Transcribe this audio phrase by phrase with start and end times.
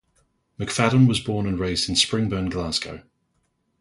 [0.59, 3.03] McFadden was born and raised in Springburn, Glasgow.